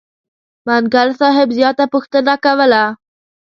منګل 0.67 1.09
صاحب 1.19 1.49
زیاته 1.57 1.85
پوښتنه 1.93 2.33
کوله. 2.45 2.83